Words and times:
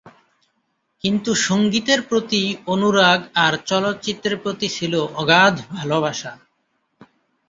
কিন্তু 1.03 1.31
সঙ্গীতের 1.47 1.99
প্রতি 2.01 2.41
অনুরাগ 2.65 3.19
আর 3.35 3.53
চলচ্চিত্রের 3.65 4.35
প্রতি 4.37 4.67
ছিল 4.69 4.93
অগাধ 5.15 5.55
ভালোবাসা। 5.71 6.31